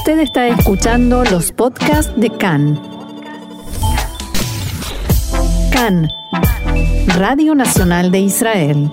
Usted 0.00 0.20
está 0.20 0.48
escuchando 0.48 1.24
los 1.24 1.52
podcasts 1.52 2.18
de 2.18 2.30
CAN. 2.30 2.80
CAN, 5.70 6.08
Radio 7.18 7.54
Nacional 7.54 8.10
de 8.10 8.20
Israel. 8.20 8.90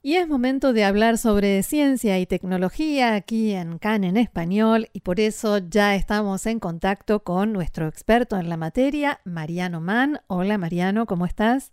Y 0.00 0.14
es 0.14 0.26
momento 0.26 0.72
de 0.72 0.84
hablar 0.84 1.18
sobre 1.18 1.62
ciencia 1.62 2.18
y 2.18 2.24
tecnología 2.24 3.14
aquí 3.14 3.52
en 3.52 3.76
CAN 3.78 4.04
en 4.04 4.16
español 4.16 4.88
y 4.94 5.00
por 5.00 5.20
eso 5.20 5.58
ya 5.58 5.96
estamos 5.96 6.46
en 6.46 6.58
contacto 6.58 7.24
con 7.24 7.52
nuestro 7.52 7.88
experto 7.88 8.38
en 8.38 8.48
la 8.48 8.56
materia, 8.56 9.20
Mariano 9.26 9.82
Mann. 9.82 10.22
Hola 10.28 10.56
Mariano, 10.56 11.04
¿cómo 11.04 11.26
estás? 11.26 11.72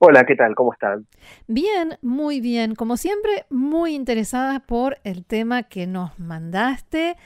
Hola, 0.00 0.24
¿qué 0.26 0.36
tal? 0.36 0.54
¿Cómo 0.54 0.72
están? 0.72 1.08
Bien, 1.48 1.98
muy 2.02 2.40
bien. 2.40 2.76
Como 2.76 2.96
siempre, 2.96 3.46
muy 3.50 3.96
interesada 3.96 4.60
por 4.60 4.98
el 5.02 5.24
tema 5.24 5.64
que 5.64 5.88
nos 5.88 6.16
mandaste, 6.20 7.16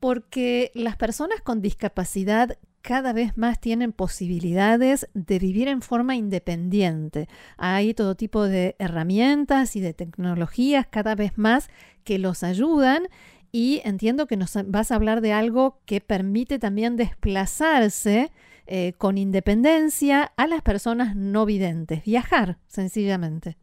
porque 0.00 0.70
las 0.74 0.96
personas 0.96 1.42
con 1.42 1.60
discapacidad 1.60 2.56
cada 2.80 3.12
vez 3.12 3.36
más 3.36 3.60
tienen 3.60 3.92
posibilidades 3.92 5.08
de 5.12 5.38
vivir 5.38 5.68
en 5.68 5.82
forma 5.82 6.16
independiente. 6.16 7.28
Hay 7.58 7.92
todo 7.92 8.14
tipo 8.14 8.44
de 8.44 8.76
herramientas 8.78 9.76
y 9.76 9.80
de 9.80 9.92
tecnologías 9.92 10.86
cada 10.86 11.14
vez 11.14 11.36
más 11.36 11.68
que 12.02 12.18
los 12.18 12.42
ayudan 12.42 13.08
y 13.52 13.82
entiendo 13.84 14.26
que 14.26 14.38
nos 14.38 14.56
vas 14.66 14.90
a 14.90 14.94
hablar 14.94 15.20
de 15.20 15.34
algo 15.34 15.80
que 15.84 16.00
permite 16.00 16.58
también 16.58 16.96
desplazarse 16.96 18.32
eh, 18.66 18.92
con 18.98 19.18
independencia 19.18 20.32
a 20.36 20.46
las 20.46 20.62
personas 20.62 21.16
no 21.16 21.46
videntes, 21.46 22.04
viajar 22.04 22.56
sencillamente. 22.66 23.56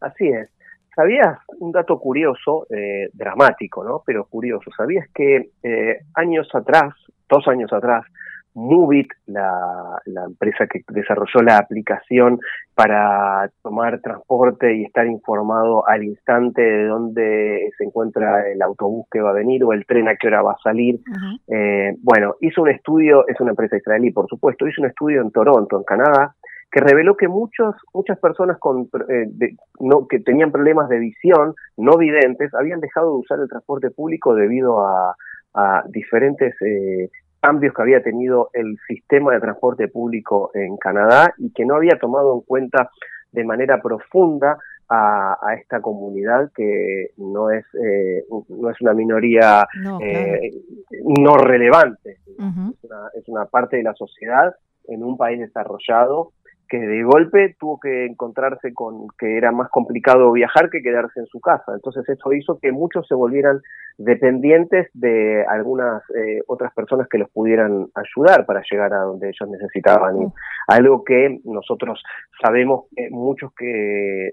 Así 0.00 0.28
es. 0.28 0.50
¿Sabías 0.94 1.38
un 1.58 1.72
dato 1.72 1.98
curioso, 1.98 2.66
eh, 2.68 3.08
dramático, 3.14 3.82
¿no? 3.82 4.02
Pero 4.04 4.26
curioso. 4.26 4.70
¿Sabías 4.76 5.08
que 5.14 5.50
eh, 5.62 6.00
años 6.14 6.48
atrás, 6.52 6.94
dos 7.28 7.48
años 7.48 7.72
atrás, 7.72 8.04
Movit, 8.54 9.08
la, 9.26 10.00
empresa 10.26 10.66
que 10.66 10.82
desarrolló 10.88 11.42
la 11.42 11.58
aplicación 11.58 12.38
para 12.74 13.50
tomar 13.62 14.00
transporte 14.00 14.74
y 14.76 14.84
estar 14.84 15.06
informado 15.06 15.88
al 15.88 16.04
instante 16.04 16.62
de 16.62 16.86
dónde 16.86 17.70
se 17.76 17.84
encuentra 17.84 18.50
el 18.50 18.60
autobús 18.62 19.06
que 19.10 19.20
va 19.20 19.30
a 19.30 19.34
venir 19.34 19.64
o 19.64 19.72
el 19.72 19.86
tren 19.86 20.08
a 20.08 20.16
qué 20.16 20.28
hora 20.28 20.42
va 20.42 20.52
a 20.52 20.62
salir. 20.62 21.00
Eh, 21.48 21.94
bueno, 22.02 22.34
hizo 22.40 22.62
un 22.62 22.70
estudio, 22.70 23.26
es 23.26 23.40
una 23.40 23.50
empresa 23.50 23.76
israelí 23.76 24.10
por 24.10 24.28
supuesto, 24.28 24.66
hizo 24.66 24.82
un 24.82 24.88
estudio 24.88 25.22
en 25.22 25.30
Toronto, 25.30 25.78
en 25.78 25.84
Canadá, 25.84 26.34
que 26.70 26.80
reveló 26.80 27.16
que 27.16 27.28
muchos, 27.28 27.74
muchas 27.92 28.18
personas 28.18 28.58
con, 28.58 28.88
eh, 29.08 29.26
no, 29.80 30.06
que 30.08 30.20
tenían 30.20 30.50
problemas 30.50 30.88
de 30.88 30.98
visión, 30.98 31.54
no 31.76 31.98
videntes, 31.98 32.52
habían 32.54 32.80
dejado 32.80 33.12
de 33.12 33.18
usar 33.18 33.38
el 33.40 33.48
transporte 33.48 33.90
público 33.90 34.34
debido 34.34 34.80
a, 34.80 35.14
a 35.54 35.84
diferentes 35.88 36.54
eh, 36.62 37.10
cambios 37.42 37.74
que 37.74 37.82
había 37.82 38.02
tenido 38.02 38.50
el 38.52 38.78
sistema 38.86 39.32
de 39.32 39.40
transporte 39.40 39.88
público 39.88 40.52
en 40.54 40.76
Canadá 40.76 41.34
y 41.36 41.52
que 41.52 41.66
no 41.66 41.74
había 41.74 41.98
tomado 41.98 42.34
en 42.34 42.40
cuenta 42.42 42.90
de 43.32 43.44
manera 43.44 43.82
profunda 43.82 44.58
a, 44.88 45.36
esta 45.58 45.80
comunidad 45.80 46.50
que 46.54 47.12
no 47.16 47.50
es 47.50 47.64
eh, 47.82 48.24
no 48.48 48.68
es 48.68 48.78
una 48.82 48.92
minoría 48.92 49.66
no, 49.82 49.98
eh, 50.02 50.50
relevante 51.38 52.18
es, 52.28 52.28
una, 52.36 53.08
es 53.14 53.26
una 53.26 53.46
parte 53.46 53.78
de 53.78 53.84
la 53.84 53.94
sociedad 53.94 54.54
en 54.88 55.02
un 55.02 55.16
país 55.16 55.40
desarrollado 55.40 56.32
que 56.72 56.78
de 56.78 57.02
golpe 57.02 57.54
tuvo 57.60 57.78
que 57.78 58.06
encontrarse 58.06 58.72
con 58.72 59.06
que 59.18 59.36
era 59.36 59.52
más 59.52 59.68
complicado 59.68 60.32
viajar 60.32 60.70
que 60.70 60.80
quedarse 60.80 61.20
en 61.20 61.26
su 61.26 61.38
casa. 61.38 61.70
Entonces 61.74 62.08
eso 62.08 62.32
hizo 62.32 62.58
que 62.58 62.72
muchos 62.72 63.06
se 63.06 63.14
volvieran 63.14 63.60
dependientes 63.98 64.88
de 64.94 65.44
algunas 65.44 66.02
eh, 66.16 66.40
otras 66.46 66.72
personas 66.72 67.08
que 67.10 67.18
los 67.18 67.28
pudieran 67.28 67.88
ayudar 67.94 68.46
para 68.46 68.62
llegar 68.70 68.94
a 68.94 69.00
donde 69.00 69.28
ellos 69.28 69.50
necesitaban. 69.50 70.32
Algo 70.66 71.04
que 71.04 71.40
nosotros 71.44 72.02
sabemos 72.40 72.86
muchos 73.10 73.52
que 73.52 74.28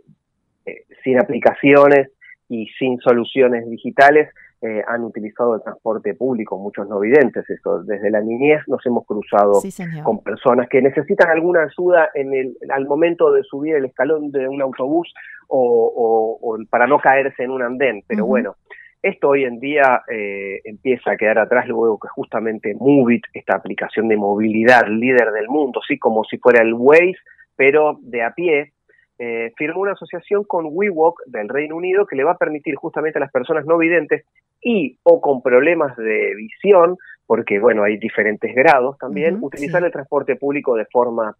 eh, 0.65 0.85
sin 1.03 1.19
aplicaciones 1.19 2.09
y 2.47 2.67
sin 2.79 2.99
soluciones 2.99 3.69
digitales 3.69 4.29
eh, 4.61 4.83
han 4.87 5.03
utilizado 5.05 5.55
el 5.55 5.61
transporte 5.61 6.13
público, 6.15 6.57
muchos 6.57 6.87
no 6.87 6.99
videntes. 6.99 7.49
Eso, 7.49 7.81
desde 7.83 8.11
la 8.11 8.19
niñez 8.19 8.61
nos 8.67 8.85
hemos 8.85 9.05
cruzado 9.05 9.61
con 10.03 10.21
personas 10.21 10.67
que 10.67 10.81
necesitan 10.81 11.29
alguna 11.29 11.63
ayuda 11.63 12.09
en 12.13 12.33
el, 12.33 12.57
al 12.69 12.85
momento 12.85 13.31
de 13.31 13.43
subir 13.43 13.75
el 13.75 13.85
escalón 13.85 14.31
de 14.31 14.47
un 14.47 14.61
autobús 14.61 15.13
o, 15.47 16.57
para 16.69 16.87
no 16.87 16.99
caerse 16.99 17.43
en 17.43 17.51
un 17.51 17.61
andén. 17.61 18.03
Pero 18.05 18.25
bueno, 18.25 18.55
esto 19.01 19.29
hoy 19.29 19.45
en 19.45 19.59
día 19.59 20.01
eh, 20.11 20.59
empieza 20.65 21.11
a 21.11 21.17
quedar 21.17 21.39
atrás 21.39 21.65
luego 21.67 21.97
que 21.97 22.09
justamente 22.09 22.75
Movit, 22.75 23.23
esta 23.33 23.55
aplicación 23.55 24.09
de 24.09 24.17
movilidad 24.17 24.87
líder 24.87 25.31
del 25.31 25.47
mundo, 25.47 25.79
sí, 25.87 25.97
como 25.97 26.25
si 26.25 26.37
fuera 26.37 26.61
el 26.61 26.73
Waze, 26.73 27.15
pero 27.55 27.97
de 28.01 28.23
a 28.23 28.33
pie, 28.33 28.73
eh, 29.19 29.51
firmó 29.57 29.81
una 29.81 29.91
asociación 29.91 30.45
con 30.45 30.67
WeWalk 30.69 31.25
del 31.25 31.49
Reino 31.49 31.75
Unido 31.75 32.05
que 32.07 32.15
le 32.15 32.23
va 32.23 32.31
a 32.31 32.37
permitir 32.37 32.75
justamente 32.75 33.19
a 33.19 33.21
las 33.21 33.31
personas 33.31 33.65
no 33.65 33.77
videntes 33.77 34.23
y 34.61 34.97
o 35.03 35.19
con 35.19 35.41
problemas 35.41 35.95
de 35.97 36.33
visión, 36.35 36.97
porque 37.27 37.59
bueno, 37.59 37.83
hay 37.83 37.97
diferentes 37.97 38.55
grados 38.55 38.97
también, 38.97 39.37
utilizar 39.41 39.83
el 39.83 39.91
transporte 39.91 40.37
público 40.37 40.75
de 40.75 40.85
forma 40.85 41.35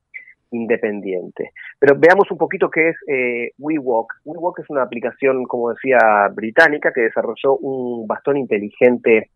independiente. 0.52 1.52
Pero 1.80 1.96
veamos 1.98 2.30
un 2.32 2.38
poquito 2.38 2.70
qué 2.70 2.90
es 2.90 2.96
eh, 3.08 3.52
WeWalk. 3.58 4.22
WeWalk 4.26 4.60
es 4.60 4.70
una 4.70 4.84
aplicación, 4.84 5.46
como 5.46 5.70
decía, 5.70 6.00
británica 6.34 6.92
que 6.94 7.02
desarrolló 7.02 7.56
un 7.58 8.08
bastón 8.08 8.38
inteligente 8.38 9.30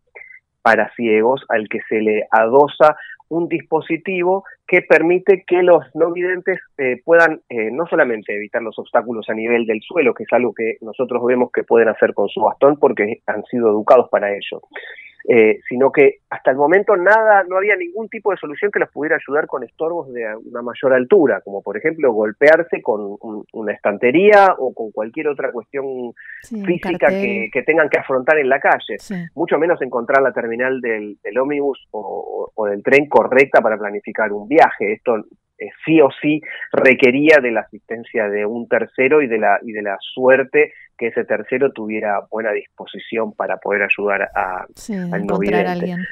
para 0.64 0.90
ciegos 0.94 1.44
al 1.50 1.68
que 1.68 1.80
se 1.90 2.00
le 2.00 2.26
adosa 2.30 2.96
un 3.28 3.48
dispositivo 3.48 4.44
que 4.66 4.80
permite 4.80 5.44
que 5.46 5.62
los 5.62 5.84
no 5.94 6.10
videntes 6.10 6.58
eh, 6.78 7.02
puedan 7.04 7.42
eh, 7.50 7.70
no 7.70 7.86
solamente 7.86 8.34
evitar 8.34 8.62
los 8.62 8.78
obstáculos 8.78 9.28
a 9.28 9.34
nivel 9.34 9.66
del 9.66 9.82
suelo, 9.82 10.14
que 10.14 10.22
es 10.22 10.32
algo 10.32 10.54
que 10.54 10.78
nosotros 10.80 11.22
vemos 11.26 11.50
que 11.52 11.64
pueden 11.64 11.88
hacer 11.88 12.14
con 12.14 12.28
su 12.28 12.40
bastón 12.40 12.78
porque 12.78 13.20
han 13.26 13.44
sido 13.44 13.68
educados 13.68 14.08
para 14.08 14.32
ello, 14.32 14.62
eh, 15.26 15.60
sino 15.68 15.90
que 15.90 16.18
hasta 16.28 16.50
el 16.50 16.58
momento 16.58 16.96
nada, 16.96 17.44
no 17.48 17.56
había 17.56 17.76
ningún 17.76 18.10
tipo 18.10 18.30
de 18.30 18.36
solución 18.36 18.70
que 18.70 18.78
los 18.78 18.90
pudiera 18.90 19.16
ayudar 19.16 19.46
con 19.46 19.64
estorbos 19.64 20.12
de 20.12 20.22
una 20.50 20.60
mayor 20.60 20.92
altura, 20.92 21.40
como 21.40 21.62
por 21.62 21.78
ejemplo 21.78 22.12
golpearse 22.12 22.82
con 22.82 23.16
una 23.52 23.72
estantería 23.72 24.54
o 24.58 24.74
con 24.74 24.92
cualquier 24.92 25.28
otra 25.28 25.50
cuestión 25.50 26.12
física 26.42 27.08
que, 27.08 27.62
tengan 27.64 27.88
que 27.88 27.98
afrontar 27.98 28.38
en 28.38 28.50
la 28.50 28.60
calle, 28.60 28.98
mucho 29.34 29.58
menos 29.58 29.80
encontrar 29.80 30.22
la 30.22 30.32
terminal 30.32 30.82
del, 30.82 31.16
ómnibus 31.40 31.88
o, 31.90 32.66
del 32.68 32.82
tren 32.82 33.08
correcta 33.08 33.62
para 33.62 33.78
planificar 33.78 34.30
un 34.30 34.46
viaje. 34.46 34.92
Esto 34.92 35.16
eh, 35.56 35.70
sí 35.86 36.00
o 36.00 36.10
sí 36.20 36.42
requería 36.72 37.38
de 37.40 37.50
la 37.50 37.60
asistencia 37.60 38.28
de 38.28 38.44
un 38.44 38.68
tercero 38.68 39.22
y 39.22 39.28
de 39.28 39.38
la 39.38 39.58
y 39.62 39.72
de 39.72 39.82
la 39.82 39.96
suerte 40.00 40.72
que 40.96 41.08
ese 41.08 41.24
tercero 41.24 41.72
tuviera 41.72 42.20
buena 42.30 42.52
disposición 42.52 43.32
para 43.32 43.56
poder 43.58 43.82
ayudar 43.82 44.30
a, 44.34 44.66
encontrar 45.16 45.66
a 45.66 45.72
alguien. 45.72 46.06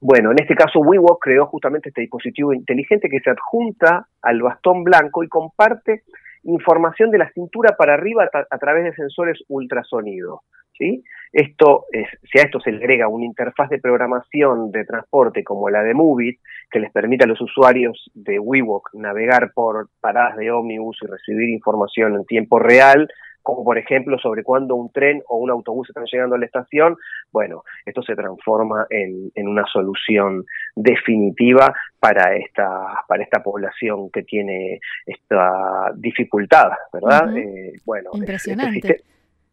Bueno, 0.00 0.30
en 0.30 0.40
este 0.40 0.54
caso 0.54 0.78
WeWalk 0.78 1.18
creó 1.20 1.46
justamente 1.46 1.88
este 1.88 2.02
dispositivo 2.02 2.52
inteligente 2.52 3.08
que 3.08 3.20
se 3.20 3.30
adjunta 3.30 4.08
al 4.22 4.42
bastón 4.42 4.84
blanco 4.84 5.24
y 5.24 5.28
comparte 5.28 6.04
información 6.44 7.10
de 7.10 7.18
la 7.18 7.30
cintura 7.32 7.76
para 7.76 7.94
arriba 7.94 8.28
a, 8.50 8.58
través 8.58 8.84
de 8.84 8.94
sensores 8.94 9.38
ultrasonido. 9.48 10.42
¿sí? 10.78 11.02
Esto 11.32 11.86
es, 11.90 12.06
si 12.30 12.38
a 12.38 12.42
esto 12.42 12.60
se 12.60 12.70
le 12.70 12.78
agrega 12.78 13.08
una 13.08 13.24
interfaz 13.24 13.68
de 13.70 13.80
programación 13.80 14.70
de 14.70 14.84
transporte 14.84 15.42
como 15.42 15.68
la 15.68 15.82
de 15.82 15.94
Movit, 15.94 16.40
que 16.70 16.78
les 16.78 16.92
permite 16.92 17.24
a 17.24 17.26
los 17.26 17.40
usuarios 17.40 18.10
de 18.14 18.38
WeWalk 18.38 18.94
navegar 18.94 19.52
por 19.52 19.88
paradas 20.00 20.36
de 20.36 20.50
ómnibus 20.50 20.98
y 21.02 21.06
recibir 21.06 21.48
información 21.50 22.14
en 22.14 22.24
tiempo 22.24 22.60
real, 22.60 23.08
como 23.48 23.64
por 23.64 23.78
ejemplo 23.78 24.18
sobre 24.18 24.44
cuándo 24.44 24.74
un 24.74 24.92
tren 24.92 25.22
o 25.26 25.38
un 25.38 25.50
autobús 25.50 25.88
están 25.88 26.04
llegando 26.04 26.34
a 26.34 26.38
la 26.38 26.44
estación, 26.44 26.98
bueno, 27.32 27.64
esto 27.86 28.02
se 28.02 28.14
transforma 28.14 28.86
en, 28.90 29.30
una 29.48 29.64
solución 29.72 30.44
definitiva 30.76 31.74
para 31.98 32.36
esta, 32.36 32.68
para 33.08 33.22
esta 33.22 33.42
población 33.42 34.10
que 34.10 34.22
tiene 34.24 34.80
esta 35.06 35.92
dificultad, 35.96 36.72
¿verdad? 36.92 37.34
Eh, 37.38 37.72
bueno, 37.86 38.10
este 38.12 38.18
Impresionante. 38.18 38.96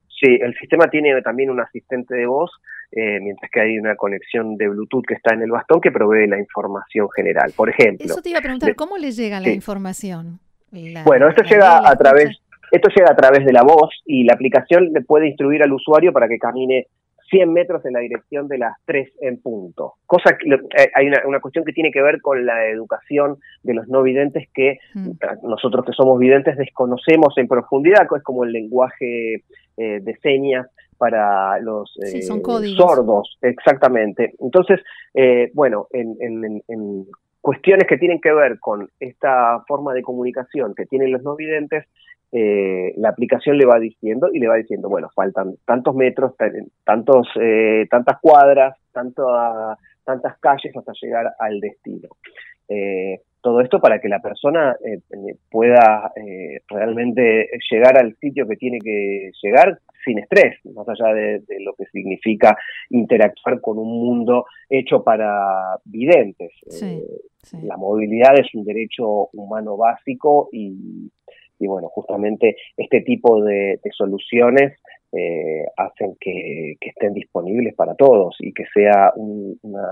Sí, 0.10 0.40
el 0.42 0.54
sistema 0.56 0.90
tiene 0.90 1.22
también 1.22 1.50
un 1.50 1.62
asistente 1.62 2.16
de 2.16 2.26
voz, 2.26 2.52
eh, 2.92 3.22
mientras 3.22 3.50
que 3.50 3.62
hay 3.62 3.80
una 3.80 3.96
conexión 3.96 4.58
de 4.58 4.68
Bluetooth 4.68 5.06
que 5.08 5.14
está 5.14 5.34
en 5.34 5.44
el 5.44 5.52
bastón 5.52 5.80
que 5.80 5.92
provee 5.92 6.28
la 6.28 6.38
información 6.38 7.08
general. 7.16 7.54
Por 7.56 7.70
ejemplo. 7.70 8.06
Eso 8.06 8.22
te 8.22 8.32
iba 8.32 8.40
a 8.40 8.42
preguntar, 8.42 8.76
¿cómo 8.76 8.98
le 8.98 9.12
llega 9.12 9.40
la 9.40 9.52
información? 9.52 10.42
bueno, 11.06 11.30
esto 11.30 11.44
llega 11.44 11.90
a 11.90 11.96
través, 11.96 12.38
esto 12.72 12.90
llega 12.96 13.12
a 13.12 13.16
través 13.16 13.46
de 13.46 13.54
la 13.54 13.64
voz 13.64 13.90
y 14.06 14.24
la 14.24 14.34
aplicación 14.34 14.92
le 14.94 15.02
puede 15.02 15.28
instruir 15.28 15.64
al 15.64 15.74
usuario 15.74 16.14
para 16.14 16.28
que 16.28 16.38
camine 16.38 16.88
100 17.30 17.52
metros 17.52 17.86
en 17.86 17.94
la 17.94 18.00
dirección 18.00 18.48
de 18.48 18.60
las 18.60 18.76
3 18.86 19.10
en 19.22 19.42
punto. 19.42 19.94
Cosa 20.06 20.38
que, 20.38 20.54
eh, 20.54 20.92
hay 20.94 21.08
una, 21.08 21.40
cuestión 21.40 21.66
que 21.66 21.74
tiene 21.74 21.92
que 21.92 22.02
ver 22.02 22.22
con 22.22 22.46
la 22.46 22.68
educación 22.68 23.38
de 23.64 23.74
los 23.74 23.88
no 23.88 24.04
videntes 24.04 24.48
que 24.54 24.78
mm. 24.94 25.12
nosotros 25.44 25.86
que 25.86 25.94
somos 25.94 26.20
videntes 26.20 26.58
desconocemos 26.58 27.38
en 27.38 27.48
profundidad, 27.48 28.08
es 28.16 28.24
como 28.24 28.44
el 28.44 28.52
lenguaje 28.52 29.44
eh, 29.78 30.00
de 30.02 30.18
señas 30.22 30.68
para 30.98 31.60
los 31.60 31.94
sordos, 32.78 33.38
exactamente. 33.42 34.34
Entonces, 34.40 34.80
bueno, 35.54 35.88
en, 35.92 36.16
en, 36.70 37.06
cuestiones 37.46 37.88
que 37.88 37.98
tienen 37.98 38.20
que 38.20 38.34
ver 38.34 38.60
con 38.60 38.90
esta 39.00 39.64
forma 39.68 39.94
de 39.94 40.02
comunicación 40.02 40.74
que 40.74 40.88
tienen 40.88 41.12
los 41.12 41.22
no 41.22 41.36
videntes, 41.36 41.86
eh, 42.32 42.92
la 42.98 43.10
aplicación 43.10 43.56
le 43.60 43.68
va 43.68 43.78
diciendo 43.78 44.30
y 44.34 44.40
le 44.40 44.48
va 44.48 44.56
diciendo, 44.56 44.90
bueno, 44.90 45.10
faltan 45.14 45.54
tantos 45.64 45.94
metros, 45.94 46.34
tantos, 46.84 47.28
eh, 47.40 47.86
tantas 47.88 48.20
cuadras, 48.20 48.76
tanto, 48.92 49.28
tantas 50.04 50.40
calles 50.40 50.76
hasta 50.76 50.92
llegar 51.00 51.36
al 51.38 51.60
destino. 51.60 52.10
Eh, 52.68 53.20
todo 53.42 53.62
esto 53.62 53.80
para 53.80 54.00
que 54.00 54.10
la 54.10 54.24
persona 54.24 54.76
pueda 55.52 56.12
realmente 56.68 57.48
llegar 57.70 57.96
al 58.00 58.16
sitio 58.16 58.48
que 58.48 58.56
tiene 58.56 58.80
que 58.80 59.30
llegar 59.44 59.78
sin 60.06 60.20
estrés, 60.20 60.64
más 60.74 60.88
allá 60.88 61.14
de, 61.14 61.42
lo 61.60 61.74
que 61.74 61.86
significa 61.88 62.56
interactuar 62.90 63.60
con 63.60 63.78
un 63.78 63.90
mundo 63.90 64.46
hecho 64.70 65.04
para 65.04 65.78
videntes. 65.84 66.52
La 67.64 67.78
movilidad 67.78 68.40
es 68.40 68.54
un 68.54 68.64
derecho 68.64 69.30
humano 69.34 69.76
básico 69.78 70.50
y, 70.52 71.12
bueno, 71.60 71.90
justamente 71.90 72.56
este 72.78 73.02
tipo 73.02 73.44
de, 73.44 73.80
soluciones 73.92 74.80
eh, 75.12 75.66
hacen 75.78 76.16
que, 76.20 76.76
estén 76.80 77.14
disponibles 77.14 77.74
para 77.76 77.96
todos 77.96 78.36
y 78.40 78.54
que 78.54 78.64
sea 78.74 79.12
una, 79.16 79.90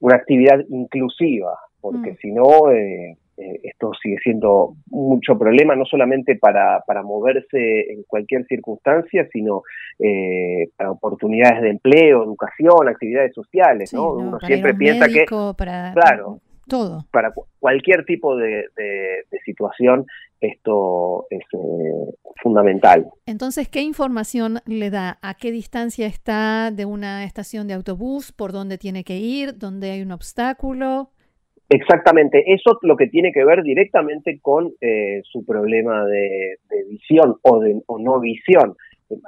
una, 0.00 0.16
actividad 0.16 0.60
inclusiva, 0.68 1.56
porque 1.80 2.12
mm. 2.12 2.16
si 2.16 2.32
no, 2.32 2.70
eh, 2.70 3.16
eh, 3.36 3.60
esto 3.64 3.90
sigue 4.00 4.16
siendo 4.22 4.74
mucho 4.86 5.36
problema, 5.36 5.74
no 5.74 5.84
solamente 5.84 6.36
para, 6.36 6.80
para 6.86 7.02
moverse 7.02 7.92
en 7.92 8.04
cualquier 8.04 8.46
circunstancia, 8.46 9.28
sino 9.32 9.62
eh, 9.98 10.68
para 10.76 10.92
oportunidades 10.92 11.62
de 11.62 11.70
empleo, 11.70 12.24
educación, 12.24 12.88
actividades 12.88 13.34
sociales. 13.34 13.92
¿no? 13.92 14.12
Uno 14.12 14.38
siempre 14.40 14.74
piensa 14.74 15.08
que... 15.08 15.24
Para, 15.56 15.92
claro, 15.92 16.40
todo. 16.68 17.06
Para 17.10 17.32
cualquier 17.58 18.04
tipo 18.04 18.36
de, 18.36 18.66
situación, 19.44 20.06
esto 20.40 21.26
es 21.30 21.42
eh, 21.52 22.14
fundamental. 22.42 23.10
Entonces, 23.26 23.68
¿qué 23.68 23.82
información 23.82 24.60
le 24.64 24.90
da? 24.90 25.18
¿A 25.22 25.34
qué 25.34 25.50
distancia 25.50 26.06
está 26.06 26.70
de 26.70 26.84
una 26.84 27.24
estación 27.24 27.66
de 27.66 27.74
autobús? 27.74 28.32
¿Por 28.32 28.52
dónde 28.52 28.78
tiene 28.78 29.04
que 29.04 29.16
ir? 29.18 29.58
¿Dónde 29.58 29.90
hay 29.90 30.02
un 30.02 30.12
obstáculo? 30.12 31.10
Exactamente, 31.70 32.52
eso 32.52 32.78
lo 32.82 32.96
que 32.96 33.06
tiene 33.06 33.32
que 33.32 33.44
ver 33.44 33.62
directamente 33.62 34.38
con 34.40 34.72
eh, 34.80 35.22
su 35.24 35.46
problema 35.46 36.04
de, 36.04 36.58
visión 36.90 37.36
o, 37.42 37.60
de, 37.60 37.80
o 37.86 37.98
no 37.98 38.20
visión. 38.20 38.76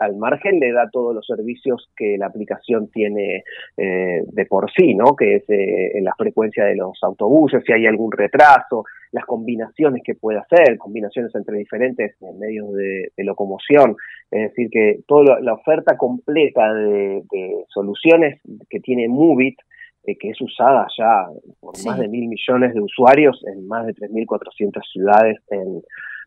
Al 0.00 0.16
margen 0.16 0.58
le 0.58 0.72
da 0.72 0.88
todos 0.90 1.14
los 1.14 1.26
servicios 1.26 1.90
que 1.96 2.16
la 2.18 2.26
aplicación 2.26 2.90
tiene 2.90 3.42
eh, 3.76 4.22
de 4.26 4.46
por 4.46 4.70
sí, 4.70 4.94
¿no? 4.94 5.14
Que 5.16 5.36
es 5.36 5.44
eh, 5.48 6.00
la 6.02 6.14
frecuencia 6.16 6.64
de 6.64 6.76
los 6.76 6.98
autobuses, 7.02 7.62
si 7.64 7.72
hay 7.72 7.86
algún 7.86 8.12
retraso, 8.12 8.84
las 9.12 9.24
combinaciones 9.24 10.02
que 10.04 10.14
puede 10.14 10.38
hacer, 10.38 10.76
combinaciones 10.78 11.34
entre 11.34 11.58
diferentes 11.58 12.16
medios 12.38 12.72
de, 12.74 13.10
locomoción. 13.18 13.96
Es 14.30 14.50
decir, 14.50 14.68
que 14.70 15.00
toda 15.06 15.40
la 15.40 15.54
oferta 15.54 15.96
completa 15.96 16.72
de, 16.74 17.22
de 17.30 17.64
soluciones 17.68 18.40
que 18.68 18.80
tiene 18.80 19.08
Movit 19.08 19.58
eh, 20.06 20.16
que 20.18 20.30
es 20.30 20.40
usada 20.40 20.86
ya 20.96 21.26
por 21.60 21.74
más 21.84 21.98
de 21.98 22.08
mil 22.08 22.28
millones 22.28 22.74
de 22.74 22.80
usuarios 22.80 23.42
en 23.46 23.66
más 23.66 23.86
de 23.86 23.94
3.400 23.94 24.80
ciudades 24.92 25.38
en 25.50 25.82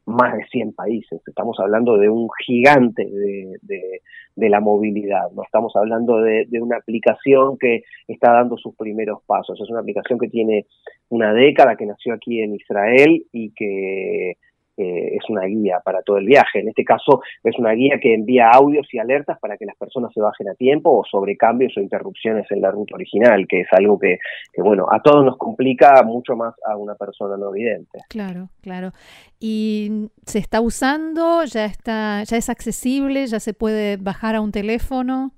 más 0.06 0.36
de 0.36 0.46
100 0.46 0.74
países. 0.74 1.22
Estamos 1.26 1.58
hablando 1.60 1.98
de 1.98 2.10
un 2.10 2.28
gigante 2.46 3.06
de, 3.06 4.02
de, 4.36 4.50
la 4.50 4.60
movilidad, 4.60 5.30
no 5.36 5.44
estamos 5.44 5.76
hablando 5.76 6.22
de, 6.22 6.46
de, 6.50 6.62
una 6.62 6.78
aplicación 6.78 7.58
que 7.60 7.84
está 8.08 8.32
dando 8.32 8.58
sus 8.58 8.76
primeros 8.76 9.22
pasos. 9.26 9.60
Es 9.62 9.70
una 9.70 9.82
aplicación 9.82 10.18
que 10.18 10.28
tiene 10.28 10.66
una 11.10 11.34
década, 11.34 11.76
que 11.76 11.86
nació 11.86 12.14
aquí 12.14 12.42
en 12.42 12.56
Israel 12.56 13.26
y 13.32 13.52
que 13.52 14.38
es 14.80 15.30
una 15.30 15.46
guía 15.46 15.82
para 15.84 16.02
todo 16.02 16.18
el 16.18 16.26
viaje. 16.26 16.60
En 16.60 16.70
este 16.70 16.84
caso 16.84 17.22
es 17.44 17.58
una 17.58 17.72
guía 17.74 18.00
que 18.02 18.14
envía 18.14 18.50
audios 18.50 18.88
y 18.94 19.00
alertas 19.00 19.40
para 19.40 19.58
que 19.58 19.66
las 19.66 19.76
personas 19.78 20.12
se 20.14 20.22
bajen 20.22 20.50
a 20.50 20.56
tiempo 20.56 20.90
o 20.92 21.04
sobre 21.04 21.36
cambios 21.38 21.74
o 21.78 21.82
interrupciones 21.82 22.46
en 22.52 22.62
la 22.62 22.72
ruta 22.72 22.96
original, 22.96 23.46
que 23.48 23.62
es 23.62 23.68
algo 23.72 24.00
que, 24.00 24.18
bueno, 24.58 24.88
a 24.92 25.02
todos 25.02 25.26
nos 25.26 25.38
complica 25.38 26.04
mucho 26.04 26.36
más 26.36 26.54
a 26.66 26.78
una 26.78 26.96
persona 26.96 27.38
no 27.38 27.52
vidente. 27.52 28.00
Claro, 28.10 28.50
claro. 28.62 28.92
¿Y 29.40 30.10
se 30.26 30.40
está 30.40 30.62
usando? 30.62 31.44
¿Ya, 31.46 31.66
está, 31.66 32.24
ya 32.24 32.38
es 32.38 32.50
accesible? 32.50 33.28
¿Ya 33.28 33.40
se 33.40 33.54
puede 33.54 33.98
bajar 33.98 34.36
a 34.36 34.42
un 34.42 34.52
teléfono? 34.52 35.32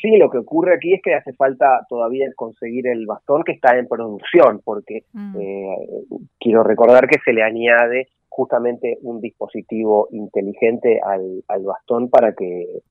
Sí, 0.00 0.16
lo 0.18 0.30
que 0.30 0.38
ocurre 0.38 0.74
aquí 0.74 0.92
es 0.92 1.00
que 1.02 1.14
hace 1.14 1.32
falta 1.32 1.86
todavía 1.88 2.26
conseguir 2.36 2.86
el 2.86 3.06
bastón 3.06 3.42
que 3.44 3.52
está 3.52 3.78
en 3.78 3.88
producción, 3.88 4.60
porque 4.62 5.04
mm. 5.12 5.36
eh, 5.40 5.76
quiero 6.38 6.62
recordar 6.62 7.08
que 7.08 7.18
se 7.24 7.32
le 7.32 7.42
añade 7.42 8.08
justamente 8.36 8.98
un 9.02 9.20
dispositivo 9.20 10.08
inteligente 10.10 11.00
al, 11.02 11.42
al 11.48 11.64
bastón 11.64 12.10
para 12.10 12.34
que 12.34 12.62
eh, 12.62 12.82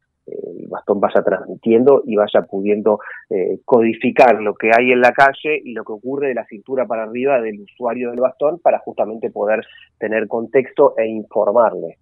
el 0.59 0.67
bastón 0.67 0.99
vaya 0.99 1.21
transmitiendo 1.23 2.01
y 2.03 2.15
vaya 2.15 2.41
pudiendo 2.49 2.99
eh, 3.29 3.59
codificar 3.63 4.41
lo 4.41 4.55
que 4.55 4.71
hay 4.75 4.91
en 4.91 5.01
la 5.01 5.11
calle 5.11 5.61
y 5.63 5.73
lo 5.73 5.83
que 5.83 5.93
ocurre 5.93 6.29
de 6.29 6.33
la 6.33 6.45
cintura 6.47 6.87
para 6.87 7.03
arriba 7.03 7.39
del 7.39 7.61
usuario 7.61 8.09
del 8.09 8.19
bastón 8.19 8.59
para 8.59 8.79
justamente 8.79 9.29
poder 9.29 9.63
tener 9.99 10.27
contexto 10.27 10.95
e 10.97 11.05
informarle. 11.05 11.99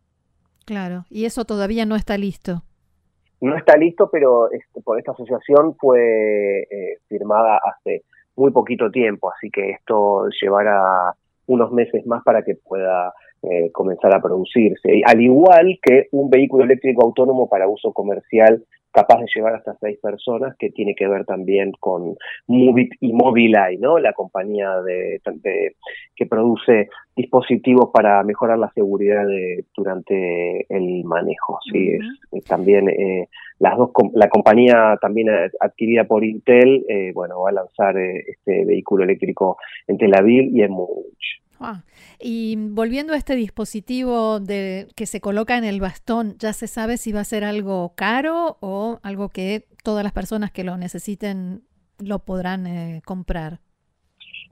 Claro, 0.66 1.04
y 1.10 1.25
eso 1.25 1.44
todavía 1.44 1.86
no 1.86 1.98
está 1.98 2.18
listo. 2.18 2.63
No 3.42 3.57
está 3.57 3.75
listo, 3.75 4.10
pero 4.10 4.50
este, 4.50 4.81
por 4.81 4.98
esta 4.98 5.12
asociación 5.12 5.75
fue 5.75 6.62
eh, 6.62 7.00
firmada 7.10 7.60
hace 7.62 8.04
muy 8.38 8.51
poquito 8.51 8.89
tiempo, 8.89 9.30
así 9.36 9.51
que 9.51 9.72
esto 9.72 10.30
llevará 10.42 11.13
unos 11.48 11.72
meses 11.72 12.06
más 12.06 12.24
para 12.24 12.44
que 12.44 12.56
pueda 12.56 13.13
eh, 13.44 13.72
comenzar 13.72 14.16
a 14.16 14.22
producirse. 14.22 15.01
Al 15.06 15.22
igual 15.22 15.78
que 15.81 16.07
un 16.12 16.30
vehículo 16.30 16.63
eléctrico 16.63 17.04
autónomo 17.04 17.50
para 17.50 17.68
uso 17.68 17.92
comercial 17.92 18.63
capaz 18.94 19.19
de 19.19 19.25
llevar 19.36 19.56
hasta 19.56 19.75
seis 19.81 19.98
personas, 20.00 20.56
que 20.57 20.69
tiene 20.69 20.94
que 20.95 21.07
ver 21.07 21.25
también 21.25 21.72
con 21.80 22.16
Movit 22.48 22.94
y 23.01 23.12
Mobileye, 23.12 23.80
¿no? 23.80 23.98
La 23.98 24.13
compañía 24.13 24.81
de, 24.81 25.19
que 26.16 26.25
produce 26.28 26.90
dispositivos 27.16 27.89
para 27.92 28.24
mejorar 28.24 28.60
la 28.60 28.72
seguridad 28.74 29.25
durante 29.75 30.68
el 30.69 31.04
manejo. 31.04 31.60
Sí, 31.72 31.98
es, 32.31 32.44
también 32.46 32.88
eh, 32.88 33.28
las 33.57 33.77
dos, 33.77 33.89
la 34.13 34.29
compañía 34.29 34.98
también 35.01 35.29
adquirida 35.60 36.03
por 36.03 36.24
Intel, 36.24 36.86
eh, 36.88 37.12
bueno, 37.13 37.41
va 37.41 37.50
a 37.50 37.53
lanzar 37.53 37.98
este 37.98 38.63
vehículo 38.63 39.03
eléctrico 39.03 39.58
en 39.88 39.98
Tel 39.98 40.15
Aviv 40.15 40.56
y 40.56 40.62
en 40.62 40.72
Múnich. 40.72 41.42
Ah, 41.65 41.86
y 42.20 42.58
volviendo 42.58 43.13
a 43.13 43.17
este 43.17 43.36
dispositivo 43.36 44.41
de, 44.41 44.89
que 44.96 45.05
se 45.05 45.22
coloca 45.22 45.58
en 45.58 45.63
el 45.63 45.79
bastón, 45.79 46.36
¿ya 46.38 46.51
se 46.51 46.67
sabe 46.67 46.98
si 46.98 47.13
va 47.13 47.22
a 47.22 47.24
ser 47.25 47.46
algo 47.46 47.93
caro 47.96 48.58
o 48.60 49.00
algo 49.01 49.29
que 49.29 49.70
todas 49.82 50.03
las 50.03 50.12
personas 50.12 50.51
que 50.51 50.65
lo 50.65 50.75
necesiten 50.75 51.63
lo 52.00 52.20
podrán 52.25 52.67
eh, 52.67 53.01
comprar? 53.05 53.62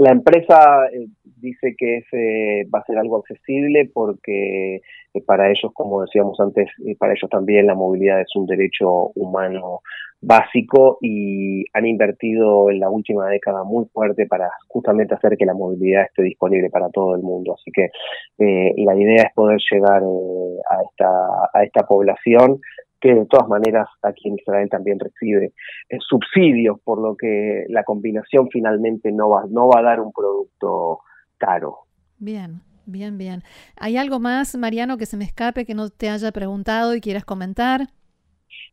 La 0.02 0.10
empresa 0.10 0.88
eh, 0.92 1.10
dice 1.38 1.76
que 1.78 1.98
ese 1.98 2.68
va 2.74 2.80
a 2.80 2.86
ser 2.86 2.98
algo 2.98 3.18
accesible 3.18 3.88
porque 3.94 4.78
eh, 5.14 5.22
para 5.28 5.52
ellos, 5.52 5.72
como 5.76 6.02
decíamos 6.02 6.40
antes, 6.40 6.70
para 6.98 7.14
ellos 7.14 7.30
también 7.30 7.68
la 7.68 7.76
movilidad 7.76 8.20
es 8.20 8.36
un 8.36 8.48
derecho 8.48 9.12
humano 9.14 9.82
básico 10.20 10.98
y 11.02 11.66
han 11.74 11.86
invertido 11.86 12.72
en 12.72 12.80
la 12.80 12.90
última 12.90 13.28
década 13.28 13.64
muy 13.64 13.86
fuerte 13.94 14.26
para 14.26 14.50
justamente 14.70 15.14
hacer 15.14 15.38
que 15.38 15.46
la 15.46 15.54
movilidad 15.54 16.06
esté 16.06 16.24
disponible 16.24 16.72
para 16.72 16.90
todo 16.90 17.16
el 17.16 17.22
mundo. 17.22 17.54
Así 17.54 17.72
que 17.72 17.92
eh, 18.40 18.74
la 18.78 18.96
idea 18.96 19.26
es 19.28 19.34
poder 19.36 19.60
llegar 19.72 20.02
eh, 20.02 20.62
a, 20.68 20.82
esta, 20.82 21.50
a 21.54 21.64
esta 21.64 21.86
población 21.86 22.60
que 23.02 23.14
de 23.14 23.26
todas 23.26 23.50
maneras 23.50 23.88
aquí 24.04 24.30
en 24.30 24.36
Israel 24.36 24.70
también 24.70 25.00
recibe 25.00 25.54
eh, 25.90 25.98
subsidios, 26.08 26.80
por 26.84 27.02
lo 27.02 27.18
que 27.18 27.66
la 27.68 27.84
combinación 27.84 28.48
finalmente 28.50 29.12
no 29.12 29.30
va, 29.30 29.44
no 29.50 29.68
va 29.68 29.80
a 29.80 29.84
dar 29.84 30.00
un 30.00 30.12
producto 30.14 31.00
caro. 31.38 31.80
Bien, 32.20 32.62
bien, 32.86 33.18
bien. 33.18 33.44
¿Hay 33.76 33.98
algo 33.98 34.20
más, 34.20 34.56
Mariano, 34.56 34.98
que 34.98 35.08
se 35.08 35.18
me 35.18 35.26
escape, 35.26 35.66
que 35.66 35.74
no 35.74 35.90
te 35.90 36.10
haya 36.10 36.32
preguntado 36.32 36.96
y 36.96 37.02
quieras 37.02 37.26
comentar? 37.26 37.88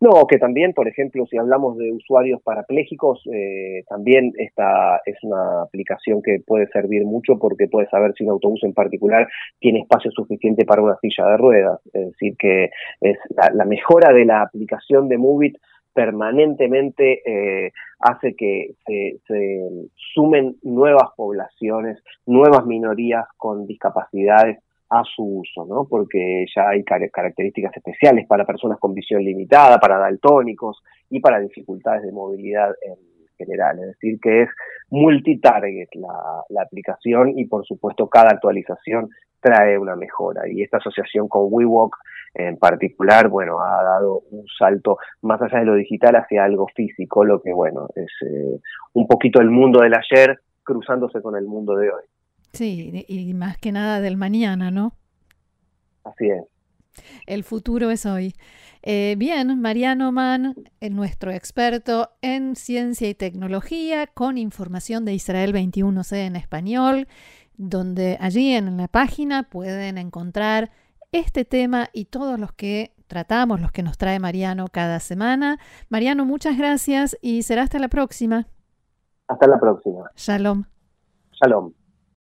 No, 0.01 0.29
que 0.29 0.39
también, 0.39 0.75
por 0.75 0.87
ejemplo, 0.87 1.27
si 1.27 1.37
hablamos 1.39 1.77
de 1.77 1.91
usuarios 1.91 2.41
parapléjicos, 2.43 3.21
eh, 3.33 3.83
también 3.89 4.33
esta 4.39 5.01
es 5.05 5.17
una 5.23 5.63
aplicación 5.63 6.23
que 6.23 6.39
puede 6.47 6.69
servir 6.69 7.05
mucho 7.05 7.37
porque 7.37 7.67
puede 7.67 7.89
saber 7.89 8.13
si 8.17 8.23
un 8.23 8.31
autobús 8.31 8.63
en 8.63 8.75
particular 8.75 9.27
tiene 9.59 9.81
espacio 9.81 10.13
suficiente 10.13 10.65
para 10.65 10.83
una 10.83 10.97
silla 11.01 11.27
de 11.27 11.37
ruedas. 11.37 11.81
Es 11.93 12.13
decir, 12.13 12.37
que 12.39 12.71
es 13.01 13.19
la, 13.53 13.65
mejora 13.65 14.13
de 14.13 14.25
la 14.25 14.43
aplicación 14.43 15.09
de 15.09 15.19
Movit 15.19 15.57
permanentemente 15.93 17.23
eh, 17.27 17.73
hace 17.99 18.37
que 18.37 18.75
se, 18.87 19.19
sumen 20.15 20.55
nuevas 20.63 21.11
poblaciones, 21.17 21.99
nuevas 22.25 22.65
minorías 22.67 23.27
con 23.37 23.67
discapacidades 23.67 24.61
a 24.91 25.03
su 25.05 25.23
uso, 25.41 25.67
¿no? 25.67 25.87
Porque 25.89 26.47
ya 26.55 26.69
hay 26.71 26.83
características 26.85 27.77
especiales 27.77 28.27
para 28.27 28.47
personas 28.47 28.79
con 28.79 28.95
visión 28.95 29.23
limitada, 29.23 29.79
para 29.79 29.99
daltónicos 29.99 30.83
y 31.11 31.21
para 31.21 31.41
dificultades 31.41 32.03
de 32.03 32.13
movilidad 32.13 32.71
en 32.83 32.97
general. 33.37 33.79
Es 33.81 33.87
decir, 33.89 34.19
que 34.21 34.43
es 34.43 34.49
multitarget 34.91 35.95
la, 35.95 36.43
la 36.49 36.63
aplicación 36.63 37.39
y 37.39 37.45
por 37.47 37.67
supuesto 37.67 38.09
cada 38.09 38.31
actualización 38.31 39.11
trae 39.41 39.79
una 39.79 39.97
mejora. 39.97 40.49
Y 40.49 40.63
esta 40.63 40.79
asociación 40.79 41.29
con 41.29 41.49
WeWalk 41.51 41.97
en 42.35 42.57
particular, 42.57 43.29
bueno, 43.29 43.61
ha 43.61 43.83
dado 43.83 44.23
un 44.31 44.45
salto 44.59 44.99
más 45.23 45.41
allá 45.41 45.61
de 45.61 45.65
lo 45.65 45.75
digital 45.75 46.17
hacia 46.17 46.45
algo 46.45 46.67
físico, 46.75 47.25
lo 47.25 47.41
que, 47.41 47.53
bueno, 47.53 47.89
es 47.95 48.11
eh, 48.27 48.61
un 48.93 49.07
poquito 49.07 49.41
el 49.41 49.51
mundo 49.51 49.81
del 49.81 49.95
ayer 49.95 50.39
cruzándose 50.63 51.23
con 51.23 51.37
el 51.37 51.47
mundo 51.47 51.75
de 51.77 51.91
hoy. 51.91 52.03
Sí, 52.53 53.05
y 53.09 53.35
más 53.35 53.59
que 53.59 53.73
nada 53.73 54.01
del 54.01 54.17
mañana, 54.17 54.71
¿no? 54.71 54.95
Así 56.05 56.27
es. 56.31 56.45
El 57.27 57.45
futuro 57.45 57.91
es 57.91 58.07
hoy. 58.07 58.35
Eh, 58.83 59.17
bien, 59.19 59.61
Mariano 59.61 60.13
Mann, 60.13 60.55
eh, 60.81 60.91
nuestro 60.91 61.33
experto 61.33 62.11
en 62.23 62.57
ciencia 62.57 63.09
y 63.09 63.15
tecnología, 63.15 64.07
con 64.07 64.39
información 64.39 65.05
de 65.05 65.15
Israel 65.15 65.53
21C 65.53 66.27
en 66.27 66.37
español, 66.37 67.09
donde 67.57 68.17
allí 68.21 68.55
en 68.55 68.77
la 68.77 68.89
página 68.89 69.43
pueden 69.43 69.99
encontrar 69.99 70.71
este 71.11 71.45
tema 71.45 71.89
y 71.93 72.07
todos 72.07 72.39
los 72.39 72.53
que 72.53 72.95
tratamos, 73.09 73.61
los 73.61 73.73
que 73.73 73.83
nos 73.83 73.99
trae 73.99 74.21
Mariano 74.21 74.67
cada 74.71 75.01
semana. 75.01 75.59
Mariano, 75.89 76.25
muchas 76.25 76.57
gracias 76.57 77.17
y 77.21 77.43
será 77.43 77.63
hasta 77.63 77.79
la 77.79 77.89
próxima. 77.89 78.47
Hasta 79.27 79.47
la 79.47 79.59
próxima. 79.59 80.11
Shalom. 80.15 80.65
Shalom. 81.33 81.78